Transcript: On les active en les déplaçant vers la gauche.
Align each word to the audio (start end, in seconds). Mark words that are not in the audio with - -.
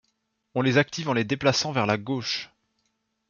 On 0.55 0.63
les 0.63 0.79
active 0.79 1.09
en 1.09 1.13
les 1.13 1.23
déplaçant 1.23 1.71
vers 1.71 1.85
la 1.85 1.99
gauche. 1.99 2.49